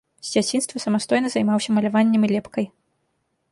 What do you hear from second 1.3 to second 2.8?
займаўся маляваннем і лепкай.